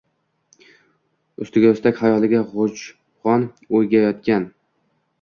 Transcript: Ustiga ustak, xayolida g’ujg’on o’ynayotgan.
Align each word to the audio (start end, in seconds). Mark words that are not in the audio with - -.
Ustiga 1.45 1.75
ustak, 1.77 2.01
xayolida 2.01 2.43
g’ujg’on 2.57 3.49
o’ynayotgan. 3.69 4.53